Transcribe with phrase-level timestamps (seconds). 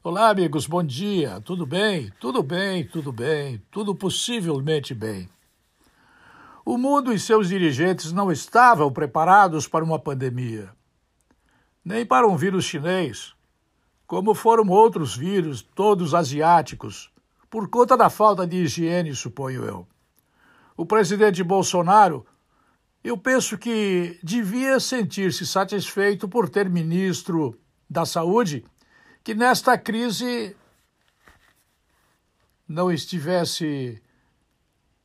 [0.00, 1.40] Olá, amigos, bom dia.
[1.40, 2.12] Tudo bem?
[2.20, 5.28] Tudo bem, tudo bem, tudo possivelmente bem.
[6.64, 10.70] O mundo e seus dirigentes não estavam preparados para uma pandemia,
[11.84, 13.34] nem para um vírus chinês,
[14.06, 17.10] como foram outros vírus, todos asiáticos,
[17.50, 19.84] por conta da falta de higiene, suponho eu.
[20.76, 22.24] O presidente Bolsonaro,
[23.02, 27.58] eu penso que devia sentir-se satisfeito por ter ministro
[27.90, 28.64] da Saúde
[29.28, 30.56] que nesta crise
[32.66, 34.00] não estivesse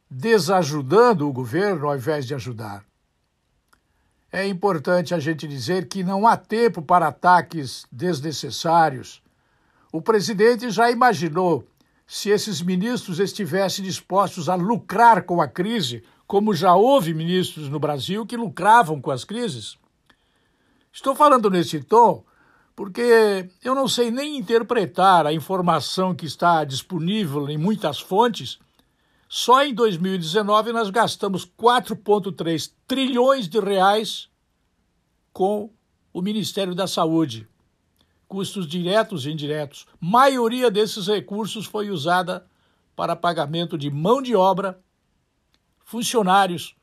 [0.09, 2.85] desajudando o governo ao invés de ajudar.
[4.31, 9.21] É importante a gente dizer que não há tempo para ataques desnecessários.
[9.91, 11.67] O presidente já imaginou
[12.07, 17.77] se esses ministros estivessem dispostos a lucrar com a crise, como já houve ministros no
[17.77, 19.77] Brasil que lucravam com as crises?
[20.93, 22.23] Estou falando nesse tom
[22.75, 28.59] porque eu não sei nem interpretar a informação que está disponível em muitas fontes.
[29.29, 34.29] Só em 2019 nós gastamos 4,3 trilhões de reais
[35.31, 35.69] com
[36.11, 37.47] o Ministério da Saúde,
[38.27, 39.87] custos diretos e indiretos.
[39.99, 42.45] Maioria desses recursos foi usada
[42.95, 44.79] para pagamento de mão de obra,
[45.83, 46.75] funcionários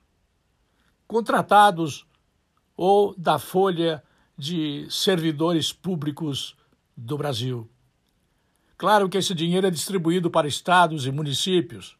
[1.06, 2.06] contratados
[2.77, 4.02] ou da folha
[4.41, 6.56] de servidores públicos
[6.96, 7.69] do Brasil.
[8.78, 11.98] Claro que esse dinheiro é distribuído para estados e municípios.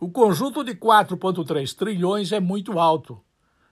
[0.00, 3.20] O conjunto de 4,3 trilhões é muito alto.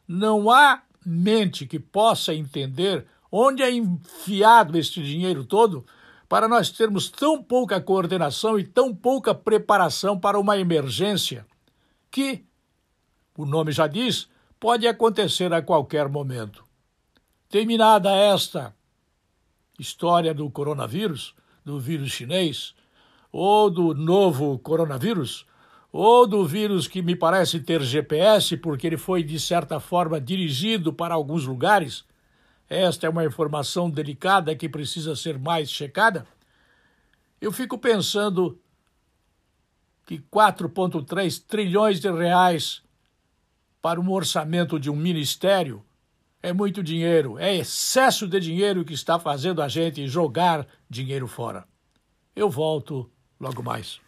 [0.06, 5.86] Não há mente que possa entender onde é enfiado este dinheiro todo
[6.28, 11.46] para nós termos tão pouca coordenação e tão pouca preparação para uma emergência
[12.10, 12.44] que,
[13.34, 14.28] o nome já diz,
[14.60, 16.69] pode acontecer a qualquer momento.
[17.50, 18.72] Terminada esta
[19.76, 21.34] história do coronavírus,
[21.64, 22.76] do vírus chinês,
[23.32, 25.44] ou do novo coronavírus,
[25.90, 30.92] ou do vírus que me parece ter GPS, porque ele foi, de certa forma, dirigido
[30.92, 32.04] para alguns lugares.
[32.68, 36.24] Esta é uma informação delicada que precisa ser mais checada.
[37.40, 38.60] Eu fico pensando
[40.06, 42.80] que 4,3 trilhões de reais
[43.82, 45.84] para um orçamento de um ministério
[46.42, 51.66] é muito dinheiro, é excesso de dinheiro que está fazendo a gente jogar dinheiro fora.
[52.34, 54.00] Eu volto logo mais.